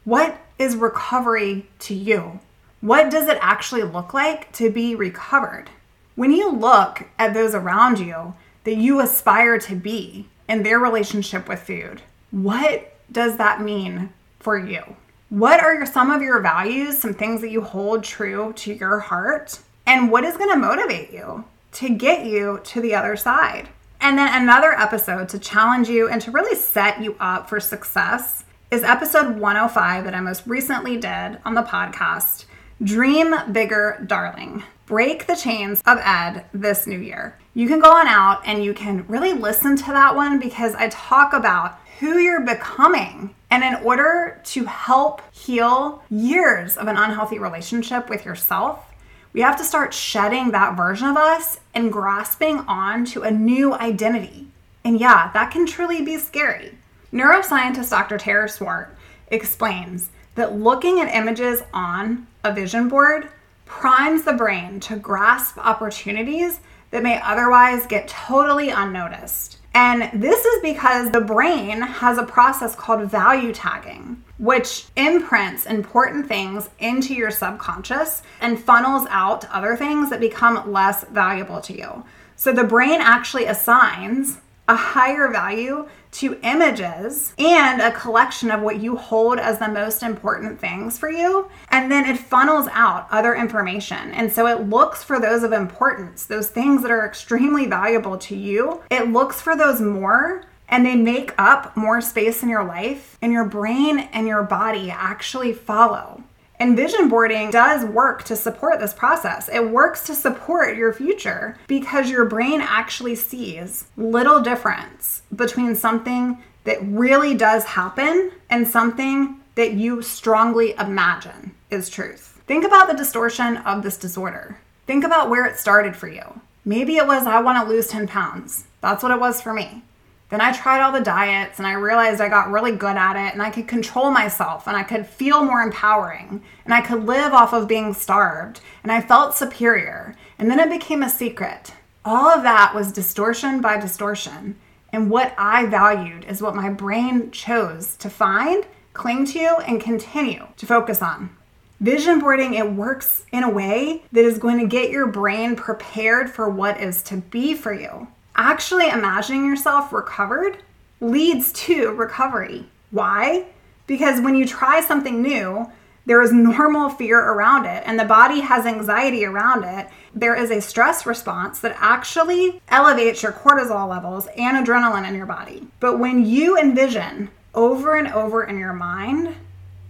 What 0.06 0.38
is 0.58 0.76
recovery 0.76 1.68
to 1.80 1.94
you? 1.94 2.40
What 2.80 3.12
does 3.12 3.28
it 3.28 3.38
actually 3.42 3.84
look 3.84 4.14
like 4.14 4.52
to 4.54 4.70
be 4.72 4.96
recovered? 4.96 5.70
When 6.16 6.32
you 6.32 6.52
look 6.52 7.08
at 7.20 7.34
those 7.34 7.54
around 7.54 8.00
you 8.00 8.34
that 8.64 8.78
you 8.78 9.00
aspire 9.00 9.60
to 9.60 9.76
be, 9.76 10.28
in 10.52 10.64
their 10.64 10.80
relationship 10.80 11.48
with 11.48 11.62
food. 11.62 12.02
What 12.32 12.94
does 13.10 13.38
that 13.38 13.62
mean 13.62 14.12
for 14.40 14.58
you? 14.58 14.98
What 15.30 15.64
are 15.64 15.74
your, 15.74 15.86
some 15.86 16.12
of 16.12 16.22
your 16.22 16.42
values, 16.42 17.00
some 17.00 17.14
things 17.14 17.40
that 17.40 17.52
you 17.52 17.62
hold 17.62 18.04
true 18.04 18.52
to 18.58 18.74
your 18.74 19.00
heart? 19.00 19.60
And 19.86 20.12
what 20.12 20.26
is 20.26 20.36
going 20.36 20.52
to 20.52 20.58
motivate 20.58 21.14
you 21.14 21.46
to 21.74 21.90
get 21.90 22.26
you 22.26 22.60
to 22.64 22.82
the 22.82 22.96
other 22.96 23.16
side? 23.16 23.70
And 24.00 24.18
then 24.18 24.42
another 24.42 24.74
episode 24.74 25.30
to 25.30 25.40
challenge 25.40 25.88
you 25.88 26.10
and 26.10 26.22
to 26.24 26.32
really 26.32 26.56
set 26.56 27.02
you 27.02 27.16
up 27.20 27.48
for 27.48 27.60
success 27.60 28.46
is 28.72 28.84
episode 28.84 29.38
105 29.38 30.04
that 30.06 30.16
I 30.16 30.22
most 30.22 30.48
recently 30.48 30.98
did 30.98 31.38
on 31.46 31.54
the 31.54 31.62
podcast 31.62 32.46
Dream 32.84 33.36
Bigger, 33.52 34.04
Darling. 34.08 34.64
Break 34.88 35.28
the 35.28 35.36
chains 35.36 35.84
of 35.86 36.00
Ed 36.00 36.46
this 36.52 36.88
new 36.88 36.98
year. 36.98 37.38
You 37.54 37.68
can 37.68 37.80
go 37.80 37.92
on 37.92 38.08
out 38.08 38.42
and 38.46 38.64
you 38.64 38.74
can 38.74 39.06
really 39.08 39.34
listen 39.34 39.76
to 39.76 39.86
that 39.88 40.16
one 40.16 40.40
because 40.40 40.74
I 40.74 40.90
talk 40.90 41.34
about 41.34 41.78
who 42.00 42.18
you're 42.18 42.42
becoming. 42.42 43.36
And 43.52 43.64
in 43.64 43.76
order 43.84 44.42
to 44.46 44.66
help 44.66 45.22
heal 45.32 46.02
years 46.10 46.76
of 46.76 46.88
an 46.88 46.98
unhealthy 46.98 47.38
relationship 47.38 48.10
with 48.10 48.26
yourself, 48.26 48.91
we 49.34 49.42
have 49.42 49.58
to 49.58 49.64
start 49.64 49.94
shedding 49.94 50.52
that 50.52 50.76
version 50.76 51.08
of 51.08 51.18
us 51.18 51.60
and 51.74 51.92
grasping 51.92 52.60
on 52.60 53.06
to 53.06 53.24
a 53.24 53.32
new 53.32 53.74
identity. 53.74 54.48
And 54.84 55.00
yeah, 55.00 55.32
that 55.34 55.52
can 55.52 55.66
truly 55.66 56.02
be 56.02 56.18
scary. 56.18 56.78
Neuroscientist 57.14 57.90
Dr. 57.90 58.18
Tara 58.18 58.50
Swart 58.50 58.96
explains 59.28 60.10
that 60.36 60.58
looking 60.58 61.00
at 61.00 61.14
images 61.14 61.62
on 61.74 62.28
a 62.44 62.54
vision 62.54 62.90
board 62.90 63.30
primes 63.66 64.24
the 64.24 64.34
brain 64.34 64.80
to 64.82 64.96
grasp 64.98 65.58
opportunities 65.58 66.60
that 66.90 67.04
may 67.04 67.22
otherwise 67.22 67.86
get 67.86 68.08
totally 68.08 68.70
unnoticed. 68.70 69.61
And 69.74 70.22
this 70.22 70.44
is 70.44 70.62
because 70.62 71.12
the 71.12 71.22
brain 71.22 71.82
has 71.82 72.18
a 72.18 72.24
process 72.24 72.76
called 72.76 73.10
value 73.10 73.54
tagging, 73.54 74.22
which 74.38 74.88
imprints 74.98 75.66
important 75.66 76.28
things 76.28 76.70
into 76.80 77.14
your 77.14 77.32
subconscious 77.32 78.22
and 78.42 78.60
funnels 78.60 79.08
out 79.10 79.50
other 79.50 79.78
things 79.78 80.10
that 80.10 80.20
become 80.20 80.72
less 80.72 81.06
valuable 81.06 81.62
to 81.62 81.78
you. 81.78 82.04
So 82.36 82.52
the 82.52 82.66
brain 82.66 83.00
actually 83.02 83.46
assigns 83.46 84.40
a 84.68 84.76
higher 84.76 85.30
value 85.30 85.88
to 86.12 86.40
images 86.44 87.34
and 87.38 87.82
a 87.82 87.92
collection 87.92 88.52
of 88.52 88.62
what 88.62 88.82
you 88.82 88.96
hold 88.96 89.40
as 89.40 89.60
the 89.60 89.68
most 89.68 90.04
important 90.04 90.60
things 90.60 90.98
for 90.98 91.10
you. 91.10 91.50
And 91.70 91.92
then 91.92 92.06
it 92.06 92.18
funnels 92.18 92.68
out 92.72 93.08
other 93.12 93.34
information. 93.34 94.12
And 94.12 94.32
so 94.32 94.48
it 94.48 94.68
looks 94.68 95.04
for 95.04 95.20
those 95.20 95.44
of 95.44 95.54
importance, 95.54 96.26
those 96.26 96.50
things 96.50 96.82
that 96.82 96.92
are 96.92 97.06
extremely 97.06 97.66
valuable 97.66 98.18
to 98.18 98.36
you. 98.36 98.82
It 98.90 99.10
looks 99.10 99.42
for 99.42 99.56
those 99.56 99.80
more 99.82 100.44
and 100.72 100.86
they 100.86 100.96
make 100.96 101.34
up 101.38 101.76
more 101.76 102.00
space 102.00 102.42
in 102.42 102.48
your 102.48 102.64
life, 102.64 103.18
and 103.22 103.34
your 103.34 103.44
brain 103.44 104.00
and 104.14 104.26
your 104.26 104.42
body 104.42 104.90
actually 104.90 105.52
follow. 105.52 106.24
And 106.62 106.78
vision 106.78 107.10
boarding 107.10 107.50
does 107.50 107.84
work 107.84 108.22
to 108.26 108.36
support 108.36 108.80
this 108.80 108.94
process. 108.94 109.50
It 109.52 109.72
works 109.72 110.04
to 110.06 110.14
support 110.14 110.78
your 110.78 110.94
future 110.94 111.58
because 111.66 112.12
your 112.12 112.24
brain 112.26 112.62
actually 112.62 113.16
sees 113.16 113.86
little 113.98 114.42
difference 114.42 115.24
between 115.36 115.76
something 115.76 116.38
that 116.66 116.78
really 116.84 117.34
does 117.34 117.64
happen 117.64 118.32
and 118.52 118.68
something 118.68 119.40
that 119.56 119.74
you 119.74 120.04
strongly 120.04 120.76
imagine 120.78 121.56
is 121.72 121.90
truth. 121.90 122.40
Think 122.46 122.64
about 122.64 122.88
the 122.88 122.96
distortion 122.96 123.58
of 123.58 123.82
this 123.82 123.98
disorder. 123.98 124.60
Think 124.86 125.04
about 125.04 125.32
where 125.32 125.48
it 125.48 125.58
started 125.58 125.96
for 125.96 126.10
you. 126.10 126.42
Maybe 126.64 126.98
it 126.98 127.08
was, 127.08 127.26
I 127.26 127.42
want 127.42 127.58
to 127.58 127.74
lose 127.74 127.88
10 127.88 128.08
pounds. 128.08 128.66
That's 128.82 129.02
what 129.02 129.12
it 129.12 129.20
was 129.20 129.42
for 129.42 129.52
me. 129.52 129.82
Then 130.32 130.40
I 130.40 130.54
tried 130.54 130.82
all 130.82 130.94
the 130.94 131.02
diets 131.02 131.60
and 131.60 131.68
I 131.68 131.74
realized 131.74 132.22
I 132.22 132.30
got 132.30 132.50
really 132.50 132.72
good 132.72 132.96
at 132.96 133.18
it 133.18 133.34
and 133.34 133.42
I 133.42 133.50
could 133.50 133.68
control 133.68 134.12
myself 134.12 134.66
and 134.66 134.78
I 134.78 134.84
could 134.84 135.06
feel 135.06 135.44
more 135.44 135.62
empowering 135.62 136.42
and 136.64 136.74
I 136.74 136.80
could 136.80 137.06
live 137.06 137.34
off 137.34 137.52
of 137.54 137.68
being 137.68 137.94
starved 137.94 138.62
and 138.82 138.94
I 138.94 139.02
felt 139.02 139.36
superior. 139.36 140.16
And 140.40 140.50
then 140.50 140.58
it 140.58 140.70
became 140.70 141.04
a 141.04 141.10
secret. 141.10 141.74
All 142.06 142.30
of 142.30 142.44
that 142.44 142.74
was 142.74 142.94
distortion 142.94 143.60
by 143.60 143.78
distortion. 143.78 144.56
And 144.94 145.10
what 145.10 145.36
I 145.38 145.66
valued 145.66 146.24
is 146.24 146.42
what 146.42 146.56
my 146.56 146.70
brain 146.70 147.32
chose 147.32 147.98
to 147.98 148.10
find, 148.10 148.66
cling 148.94 149.26
to, 149.26 149.58
and 149.68 149.82
continue 149.82 150.48
to 150.56 150.66
focus 150.66 151.02
on. 151.02 151.36
Vision 151.82 152.20
boarding, 152.20 152.54
it 152.54 152.72
works 152.72 153.26
in 153.34 153.44
a 153.44 153.50
way 153.50 154.04
that 154.14 154.24
is 154.24 154.38
going 154.38 154.60
to 154.60 154.68
get 154.68 154.92
your 154.92 155.08
brain 155.08 155.58
prepared 155.58 156.30
for 156.30 156.50
what 156.50 156.80
is 156.80 157.04
to 157.04 157.18
be 157.18 157.54
for 157.54 157.74
you 157.74 158.08
actually 158.42 158.90
imagining 158.90 159.46
yourself 159.46 159.94
recovered 159.94 160.58
leads 161.00 161.52
to 161.54 161.92
recovery. 161.92 162.66
Why? 162.90 163.46
Because 163.86 164.20
when 164.20 164.36
you 164.36 164.48
try 164.48 164.82
something 164.82 165.22
new, 165.22 165.72
there 166.08 166.24
is 166.24 166.34
normal 166.34 166.90
fear 166.90 167.20
around 167.20 167.68
it, 167.68 167.84
and 167.86 168.00
the 168.00 168.06
body 168.06 168.40
has 168.40 168.66
anxiety 168.66 169.26
around 169.26 169.64
it. 169.64 169.88
There 170.16 170.36
is 170.36 170.50
a 170.50 170.60
stress 170.60 171.06
response 171.06 171.60
that 171.60 171.78
actually 171.80 172.60
elevates 172.70 173.22
your 173.22 173.32
cortisol 173.32 173.88
levels 173.88 174.28
and 174.36 174.66
adrenaline 174.66 175.08
in 175.08 175.14
your 175.14 175.28
body. 175.28 175.68
But 175.80 176.00
when 176.00 176.26
you 176.26 176.58
envision 176.58 177.30
over 177.54 177.96
and 177.96 178.08
over 178.08 178.44
in 178.44 178.58
your 178.58 178.74
mind 178.74 179.36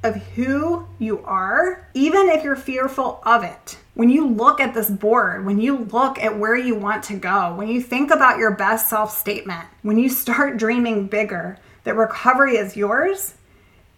of 0.04 0.16
who 0.16 0.88
you 1.00 1.20
are, 1.24 1.88
even 1.94 2.30
if 2.30 2.44
you're 2.44 2.56
fearful 2.56 3.22
of 3.26 3.44
it. 3.44 3.78
When 3.94 4.10
you 4.10 4.28
look 4.28 4.60
at 4.60 4.74
this 4.74 4.90
board, 4.90 5.46
when 5.46 5.60
you 5.60 5.78
look 5.78 6.18
at 6.20 6.38
where 6.38 6.56
you 6.56 6.76
want 6.76 7.04
to 7.06 7.18
go, 7.18 7.54
when 7.56 7.68
you 7.68 7.82
think 7.82 8.10
about 8.10 8.38
your 8.38 8.52
best 8.52 8.90
self 8.90 9.16
statement, 9.16 9.66
when 9.82 9.98
you 9.98 10.10
start 10.10 10.58
dreaming 10.58 11.08
bigger, 11.08 11.58
that 11.84 11.96
recovery 11.96 12.56
is 12.58 12.78
yours, 12.78 13.36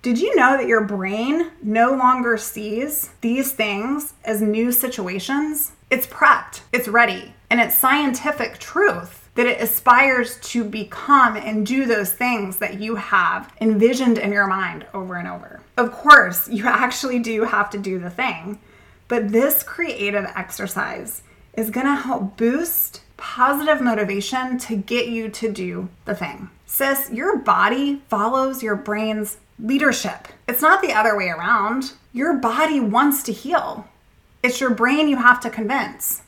did 0.01 0.19
you 0.19 0.35
know 0.35 0.57
that 0.57 0.67
your 0.67 0.83
brain 0.83 1.51
no 1.61 1.91
longer 1.91 2.37
sees 2.37 3.11
these 3.21 3.53
things 3.53 4.13
as 4.25 4.41
new 4.41 4.71
situations? 4.71 5.71
It's 5.89 6.07
prepped, 6.07 6.61
it's 6.73 6.89
ready, 6.89 7.33
and 7.49 7.61
it's 7.61 7.77
scientific 7.77 8.59
truth 8.59 9.29
that 9.35 9.47
it 9.47 9.61
aspires 9.61 10.37
to 10.41 10.63
become 10.63 11.37
and 11.37 11.65
do 11.65 11.85
those 11.85 12.11
things 12.11 12.57
that 12.57 12.79
you 12.79 12.95
have 12.95 13.53
envisioned 13.61 14.17
in 14.17 14.31
your 14.31 14.47
mind 14.47 14.85
over 14.93 15.15
and 15.15 15.27
over. 15.27 15.61
Of 15.77 15.91
course, 15.91 16.47
you 16.49 16.67
actually 16.67 17.19
do 17.19 17.43
have 17.43 17.69
to 17.71 17.77
do 17.77 17.99
the 17.99 18.09
thing, 18.09 18.59
but 19.07 19.29
this 19.29 19.63
creative 19.63 20.25
exercise 20.35 21.23
is 21.53 21.69
going 21.69 21.85
to 21.85 21.95
help 21.95 22.37
boost 22.37 23.01
positive 23.17 23.81
motivation 23.81 24.57
to 24.57 24.75
get 24.75 25.07
you 25.07 25.29
to 25.29 25.51
do 25.51 25.89
the 26.05 26.15
thing. 26.15 26.49
Sis, 26.65 27.09
your 27.11 27.37
body 27.37 28.01
follows 28.09 28.63
your 28.63 28.75
brain's 28.75 29.37
leadership. 29.59 30.27
It's 30.47 30.61
not 30.61 30.81
the 30.81 30.93
other 30.93 31.15
way 31.15 31.29
around. 31.29 31.93
Your 32.11 32.33
body 32.33 32.79
wants 32.79 33.23
to 33.23 33.31
heal. 33.31 33.87
It's 34.41 34.59
your 34.59 34.71
brain 34.71 35.07
you 35.07 35.17
have 35.17 35.39
to 35.41 35.49
convince. 35.49 36.23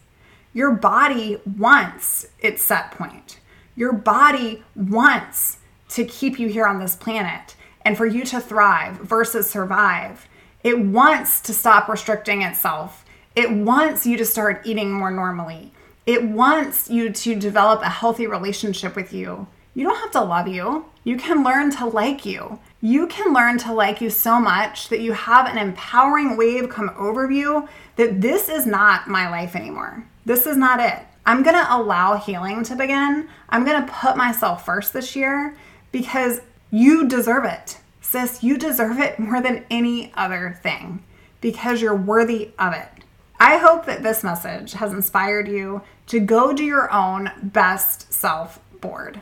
Your 0.54 0.72
body 0.72 1.42
wants 1.58 2.28
its 2.40 2.64
set 2.64 2.92
point. 2.92 3.40
Your 3.76 3.92
body 3.92 4.64
wants 4.76 5.58
to 5.90 6.06
keep 6.06 6.40
you 6.40 6.48
here 6.48 6.66
on 6.66 6.80
this 6.80 6.96
planet 6.96 7.56
and 7.86 7.96
for 7.96 8.06
you 8.06 8.26
to 8.26 8.42
thrive 8.42 8.98
versus 8.98 9.50
survive. 9.50 10.28
It 10.64 10.80
wants 10.80 11.40
to 11.42 11.54
stop 11.54 11.88
restricting 11.88 12.42
itself. 12.42 13.06
It 13.36 13.52
wants 13.52 14.06
you 14.06 14.18
to 14.18 14.26
start 14.26 14.66
eating 14.66 14.92
more 14.92 15.12
normally. 15.12 15.72
It 16.06 16.24
wants 16.24 16.90
you 16.90 17.12
to 17.12 17.36
develop 17.36 17.82
a 17.82 17.90
healthy 17.90 18.28
relationship 18.28 18.96
with 18.96 19.14
you. 19.14 19.48
You 19.76 19.88
don't 19.88 20.00
have 20.00 20.12
to 20.12 20.24
love 20.24 20.48
you. 20.48 20.86
You 21.04 21.18
can 21.18 21.44
learn 21.44 21.70
to 21.72 21.86
like 21.86 22.26
you. 22.26 22.60
You 22.82 23.08
can 23.08 23.34
learn 23.34 23.58
to 23.60 23.74
like 23.74 24.02
you 24.02 24.10
so 24.10 24.40
much 24.40 24.90
that 24.90 25.02
you 25.02 25.12
have 25.12 25.48
an 25.48 25.58
empowering 25.58 26.38
wave 26.38 26.70
come 26.70 26.92
over 26.98 27.30
you 27.30 27.68
that 27.98 28.22
this 28.22 28.50
is 28.50 28.66
not 28.66 29.08
my 29.08 29.30
life 29.30 29.56
anymore. 29.56 30.06
This 30.26 30.48
is 30.48 30.58
not 30.58 30.80
it. 30.80 31.00
I'm 31.26 31.44
to 31.44 31.76
allow 31.76 32.18
healing 32.18 32.64
to 32.64 32.76
begin. 32.76 33.28
I'm 33.50 33.66
to 33.66 33.92
put 33.92 34.16
myself 34.16 34.66
first 34.66 34.94
this 34.94 35.16
year 35.16 35.56
because 35.92 36.42
you 36.72 37.08
deserve 37.08 37.46
it. 37.46 37.78
Sis, 38.02 38.44
you 38.44 38.58
deserve 38.58 39.00
it 39.00 39.20
more 39.20 39.42
than 39.42 39.66
any 39.70 40.12
other 40.16 40.60
thing 40.62 41.04
because 41.42 41.82
you're 41.82 41.96
worthy 41.96 42.52
of 42.58 42.74
it. 42.74 42.90
I 43.40 43.58
hope 43.58 43.86
that 43.86 44.04
this 44.04 44.24
message 44.24 44.74
has 44.74 44.94
inspired 44.94 45.48
you 45.48 45.82
to 46.08 46.20
go 46.20 46.54
do 46.54 46.64
your 46.64 46.92
own 46.92 47.32
best 47.42 48.14
self 48.14 48.60
board. 48.80 49.20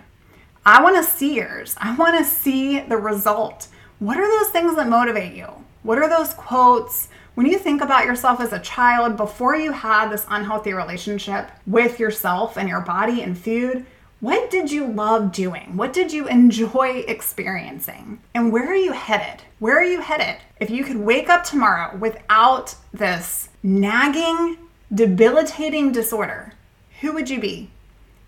I 0.65 0.81
want 0.81 0.95
to 0.95 1.03
see 1.03 1.35
yours. 1.35 1.75
I 1.79 1.95
want 1.95 2.17
to 2.17 2.23
see 2.23 2.79
the 2.79 2.97
result. 2.97 3.67
What 3.99 4.17
are 4.17 4.27
those 4.27 4.51
things 4.51 4.75
that 4.75 4.87
motivate 4.87 5.33
you? 5.33 5.47
What 5.81 5.97
are 5.97 6.07
those 6.09 6.33
quotes? 6.33 7.09
When 7.35 7.47
you 7.47 7.57
think 7.57 7.81
about 7.81 8.05
yourself 8.05 8.39
as 8.39 8.53
a 8.53 8.59
child, 8.59 9.17
before 9.17 9.55
you 9.55 9.71
had 9.71 10.09
this 10.09 10.25
unhealthy 10.29 10.73
relationship 10.73 11.49
with 11.65 11.99
yourself 11.99 12.57
and 12.57 12.69
your 12.69 12.81
body 12.81 13.21
and 13.23 13.37
food, 13.37 13.85
what 14.23 14.49
did 14.49 14.71
you 14.71 14.87
love 14.87 15.33
doing? 15.33 15.75
What 15.75 15.91
did 15.91 16.13
you 16.13 16.29
enjoy 16.29 17.03
experiencing? 17.09 18.21
And 18.33 18.53
where 18.53 18.71
are 18.71 18.73
you 18.73 18.93
headed? 18.93 19.43
Where 19.59 19.77
are 19.77 19.83
you 19.83 19.99
headed? 19.99 20.37
If 20.61 20.69
you 20.69 20.85
could 20.85 20.95
wake 20.95 21.27
up 21.27 21.43
tomorrow 21.43 21.97
without 21.97 22.73
this 22.93 23.49
nagging, 23.61 24.59
debilitating 24.93 25.91
disorder, 25.91 26.53
who 27.01 27.11
would 27.11 27.29
you 27.29 27.41
be? 27.41 27.71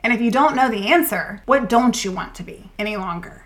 And 0.04 0.12
if 0.12 0.20
you 0.20 0.32
don't 0.32 0.58
know 0.58 0.70
the 0.70 0.88
answer, 0.88 1.42
what 1.46 1.70
don't 1.70 2.04
you 2.04 2.12
want 2.12 2.36
to 2.36 2.44
be 2.44 2.72
any 2.78 2.98
longer? 2.98 3.46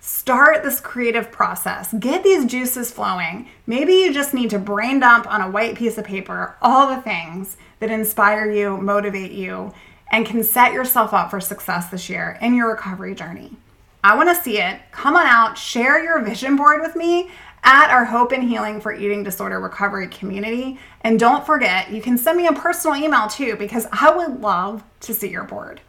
Start 0.00 0.64
this 0.64 0.80
creative 0.80 1.30
process. 1.30 1.94
Get 2.00 2.24
these 2.24 2.44
juices 2.44 2.90
flowing. 2.90 3.48
Maybe 3.68 3.92
you 3.92 4.12
just 4.12 4.34
need 4.34 4.50
to 4.50 4.58
brain 4.58 4.98
dump 4.98 5.32
on 5.32 5.40
a 5.40 5.50
white 5.50 5.76
piece 5.76 5.96
of 5.96 6.04
paper 6.04 6.56
all 6.60 6.92
the 6.92 7.02
things 7.02 7.56
that 7.78 7.92
inspire 7.92 8.50
you, 8.50 8.78
motivate 8.78 9.30
you, 9.30 9.72
and 10.14 10.24
can 10.24 10.44
set 10.44 10.72
yourself 10.72 11.12
up 11.12 11.28
for 11.28 11.40
success 11.40 11.90
this 11.90 12.08
year 12.08 12.38
in 12.40 12.54
your 12.54 12.68
recovery 12.68 13.16
journey. 13.16 13.56
I 14.04 14.14
want 14.16 14.28
to 14.28 14.40
see 14.40 14.60
it. 14.60 14.80
Come 14.92 15.16
on 15.16 15.26
out, 15.26 15.58
share 15.58 16.00
your 16.04 16.22
vision 16.22 16.54
board 16.54 16.82
with 16.82 16.94
me 16.94 17.30
at 17.64 17.90
our 17.90 18.04
Hope 18.04 18.30
and 18.30 18.44
Healing 18.44 18.80
for 18.80 18.92
Eating 18.92 19.24
Disorder 19.24 19.58
Recovery 19.58 20.06
community. 20.06 20.78
And 21.00 21.18
don't 21.18 21.44
forget, 21.44 21.90
you 21.90 22.00
can 22.00 22.16
send 22.16 22.38
me 22.38 22.46
a 22.46 22.52
personal 22.52 22.94
email 22.96 23.26
too, 23.26 23.56
because 23.56 23.88
I 23.90 24.12
would 24.14 24.40
love 24.40 24.84
to 25.00 25.12
see 25.12 25.30
your 25.30 25.42
board 25.42 25.80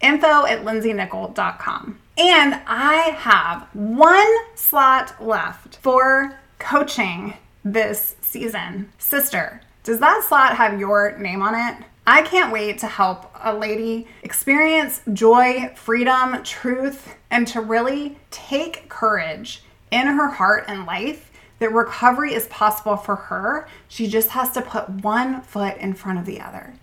info 0.00 0.46
at 0.46 0.64
lindseynichol.com. 0.64 1.98
And 2.18 2.60
I 2.68 2.94
have 3.18 3.62
one 3.72 4.32
slot 4.54 5.20
left 5.20 5.78
for 5.78 6.38
coaching 6.60 7.34
this 7.64 8.14
season. 8.20 8.92
Sister, 8.98 9.60
does 9.82 9.98
that 9.98 10.22
slot 10.28 10.56
have 10.56 10.78
your 10.78 11.18
name 11.18 11.42
on 11.42 11.56
it? 11.56 11.84
I 12.06 12.22
can't 12.22 12.52
wait 12.52 12.78
to 12.78 12.88
help 12.88 13.30
a 13.40 13.54
lady 13.54 14.08
experience 14.24 15.02
joy, 15.12 15.72
freedom, 15.76 16.42
truth, 16.42 17.14
and 17.30 17.46
to 17.48 17.60
really 17.60 18.18
take 18.30 18.88
courage 18.88 19.62
in 19.92 20.08
her 20.08 20.28
heart 20.28 20.64
and 20.66 20.84
life 20.84 21.30
that 21.60 21.72
recovery 21.72 22.34
is 22.34 22.46
possible 22.48 22.96
for 22.96 23.14
her. 23.14 23.68
She 23.86 24.08
just 24.08 24.30
has 24.30 24.50
to 24.52 24.62
put 24.62 24.88
one 24.88 25.42
foot 25.42 25.76
in 25.76 25.94
front 25.94 26.18
of 26.18 26.26
the 26.26 26.40
other. 26.40 26.74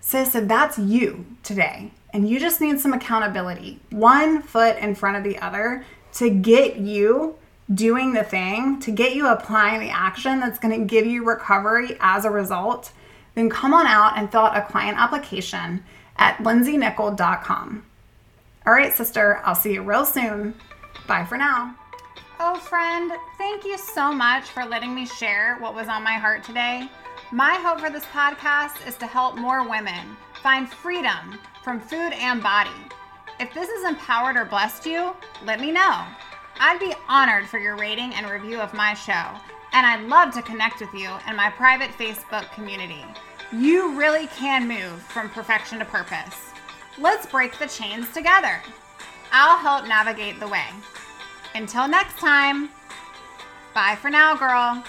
Sis, 0.00 0.36
if 0.36 0.46
that's 0.46 0.78
you 0.78 1.26
today, 1.42 1.90
and 2.12 2.28
you 2.28 2.38
just 2.38 2.60
need 2.60 2.78
some 2.78 2.92
accountability, 2.92 3.80
one 3.90 4.40
foot 4.40 4.76
in 4.78 4.94
front 4.94 5.16
of 5.16 5.24
the 5.24 5.38
other 5.40 5.84
to 6.14 6.30
get 6.30 6.76
you 6.76 7.36
doing 7.74 8.12
the 8.12 8.22
thing, 8.22 8.78
to 8.80 8.92
get 8.92 9.14
you 9.14 9.26
applying 9.26 9.80
the 9.80 9.90
action 9.90 10.38
that's 10.38 10.58
going 10.60 10.78
to 10.78 10.86
give 10.86 11.06
you 11.06 11.24
recovery 11.24 11.96
as 12.00 12.24
a 12.24 12.30
result, 12.30 12.92
then 13.34 13.50
come 13.50 13.72
on 13.72 13.86
out 13.86 14.16
and 14.16 14.30
fill 14.30 14.42
out 14.42 14.56
a 14.56 14.62
client 14.62 14.98
application 14.98 15.84
at 16.16 16.38
lindseynichol.com. 16.38 17.84
All 18.66 18.72
right, 18.72 18.92
sister, 18.92 19.40
I'll 19.44 19.54
see 19.54 19.74
you 19.74 19.82
real 19.82 20.04
soon. 20.04 20.54
Bye 21.06 21.24
for 21.24 21.38
now. 21.38 21.74
Oh, 22.38 22.56
friend, 22.56 23.12
thank 23.36 23.64
you 23.64 23.76
so 23.76 24.12
much 24.12 24.44
for 24.44 24.64
letting 24.64 24.94
me 24.94 25.06
share 25.06 25.56
what 25.58 25.74
was 25.74 25.88
on 25.88 26.02
my 26.02 26.14
heart 26.14 26.42
today. 26.42 26.88
My 27.32 27.54
hope 27.54 27.80
for 27.80 27.90
this 27.90 28.04
podcast 28.06 28.86
is 28.88 28.96
to 28.96 29.06
help 29.06 29.36
more 29.36 29.68
women 29.68 30.16
find 30.42 30.68
freedom 30.68 31.38
from 31.62 31.80
food 31.80 32.12
and 32.14 32.42
body. 32.42 32.70
If 33.38 33.54
this 33.54 33.68
has 33.68 33.88
empowered 33.88 34.36
or 34.36 34.44
blessed 34.44 34.86
you, 34.86 35.14
let 35.44 35.60
me 35.60 35.70
know. 35.70 36.04
I'd 36.58 36.80
be 36.80 36.94
honored 37.08 37.46
for 37.46 37.58
your 37.58 37.76
rating 37.76 38.14
and 38.14 38.28
review 38.28 38.60
of 38.60 38.74
my 38.74 38.94
show, 38.94 39.38
and 39.72 39.86
I'd 39.86 40.08
love 40.08 40.34
to 40.34 40.42
connect 40.42 40.80
with 40.80 40.92
you 40.92 41.08
in 41.28 41.36
my 41.36 41.50
private 41.50 41.90
Facebook 41.90 42.50
community. 42.52 43.04
You 43.52 43.98
really 43.98 44.28
can 44.28 44.68
move 44.68 45.02
from 45.02 45.28
perfection 45.28 45.80
to 45.80 45.84
purpose. 45.84 46.50
Let's 46.98 47.26
break 47.26 47.58
the 47.58 47.66
chains 47.66 48.12
together. 48.12 48.62
I'll 49.32 49.58
help 49.58 49.88
navigate 49.88 50.38
the 50.38 50.46
way. 50.46 50.66
Until 51.56 51.88
next 51.88 52.18
time, 52.18 52.68
bye 53.74 53.98
for 54.00 54.08
now, 54.08 54.36
girl. 54.36 54.84